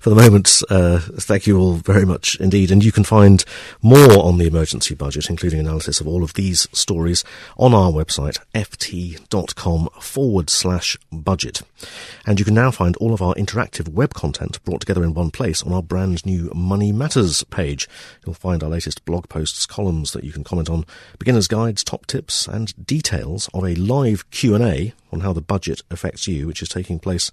For 0.00 0.10
the 0.10 0.16
moment, 0.16 0.62
uh, 0.68 0.98
thank 0.98 1.46
you 1.46 1.58
all 1.58 1.74
very 1.74 2.04
much 2.04 2.36
indeed. 2.40 2.70
And 2.70 2.84
you 2.84 2.92
can 2.92 3.04
find 3.04 3.44
more 3.82 4.18
on 4.18 4.38
the 4.38 4.46
emergency 4.46 4.94
budget, 4.94 5.30
including 5.30 5.60
analysis 5.60 6.00
of 6.00 6.08
all 6.08 6.24
of 6.24 6.34
these 6.34 6.68
stories, 6.72 7.24
on 7.56 7.74
our 7.74 7.92
website, 7.92 8.38
ft.com 8.54 9.88
forward 10.00 10.50
slash 10.50 10.98
budget. 11.12 11.62
And 12.26 12.38
you 12.38 12.44
can 12.44 12.54
now 12.54 12.70
find 12.70 12.96
all 12.96 13.12
of 13.12 13.22
our 13.22 13.34
interactive 13.34 13.88
web 13.88 14.14
content 14.14 14.62
brought 14.64 14.80
together 14.80 15.04
in 15.04 15.14
one 15.14 15.30
place 15.30 15.62
on 15.62 15.72
our 15.72 15.82
brand 15.82 16.24
new 16.24 16.50
Money 16.54 16.92
Matters 16.92 17.44
page. 17.44 17.88
You'll 18.24 18.34
find 18.34 18.62
our 18.62 18.70
latest 18.70 19.04
blog 19.04 19.28
posts, 19.28 19.66
columns 19.66 20.12
that 20.12 20.24
you 20.24 20.32
can 20.32 20.44
comment 20.44 20.70
on, 20.70 20.84
beginner's 21.18 21.48
guides, 21.48 21.84
top 21.84 22.06
tips, 22.06 22.46
and 22.46 22.74
details 22.86 23.48
of 23.54 23.64
a 23.64 23.74
live 23.74 24.30
Q&A 24.30 24.92
on 25.12 25.20
how 25.20 25.32
the 25.32 25.40
budget 25.40 25.82
affects 25.90 26.26
you, 26.26 26.46
which 26.46 26.62
is 26.62 26.68
taking 26.68 26.98
place 26.98 27.30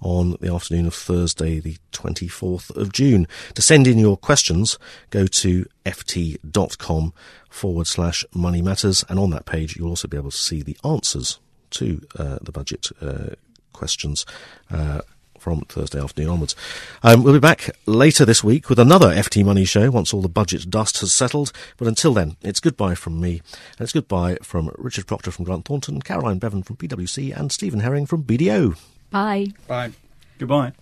on 0.00 0.36
the 0.40 0.52
afternoon 0.52 0.86
of 0.86 0.94
Thursday, 0.94 1.60
the 1.60 1.76
24th 1.92 2.74
of 2.76 2.92
June. 2.92 3.26
To 3.54 3.62
send 3.62 3.86
in 3.86 3.98
your 3.98 4.16
questions, 4.16 4.78
go 5.10 5.26
to 5.26 5.66
ft.com 5.84 7.12
forward 7.48 7.86
slash 7.86 8.24
money 8.34 8.62
matters. 8.62 9.04
And 9.08 9.18
on 9.18 9.30
that 9.30 9.46
page, 9.46 9.76
you'll 9.76 9.90
also 9.90 10.08
be 10.08 10.16
able 10.16 10.30
to 10.30 10.36
see 10.36 10.62
the 10.62 10.76
answers 10.84 11.38
to 11.70 12.00
uh, 12.18 12.38
the 12.42 12.52
budget 12.52 12.88
uh, 13.00 13.34
questions. 13.80 14.26
Uh, 14.70 15.00
from 15.40 15.62
Thursday 15.62 15.98
afternoon 15.98 16.30
onwards. 16.30 16.54
Um, 17.02 17.22
we'll 17.22 17.32
be 17.32 17.40
back 17.40 17.70
later 17.86 18.24
this 18.24 18.44
week 18.44 18.68
with 18.68 18.78
another 18.78 19.08
FT 19.08 19.44
Money 19.44 19.64
show 19.64 19.90
once 19.90 20.12
all 20.12 20.20
the 20.20 20.28
budget 20.28 20.68
dust 20.70 21.00
has 21.00 21.12
settled. 21.12 21.50
But 21.78 21.88
until 21.88 22.12
then, 22.12 22.36
it's 22.42 22.60
goodbye 22.60 22.94
from 22.94 23.20
me, 23.20 23.40
and 23.72 23.80
it's 23.80 23.92
goodbye 23.92 24.36
from 24.42 24.70
Richard 24.76 25.06
Proctor 25.06 25.30
from 25.30 25.46
Grant 25.46 25.64
Thornton, 25.64 26.02
Caroline 26.02 26.38
Bevan 26.38 26.62
from 26.62 26.76
PwC, 26.76 27.34
and 27.34 27.50
Stephen 27.50 27.80
Herring 27.80 28.06
from 28.06 28.22
BDO. 28.22 28.78
Bye. 29.10 29.54
Bye. 29.66 29.92
Goodbye. 30.38 30.72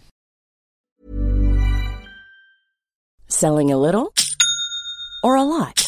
Selling 3.28 3.70
a 3.70 3.78
little 3.78 4.12
or 5.22 5.36
a 5.36 5.44
lot? 5.44 5.87